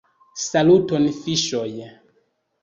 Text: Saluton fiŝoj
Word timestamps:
Saluton 0.43 1.05
fiŝoj 1.19 1.69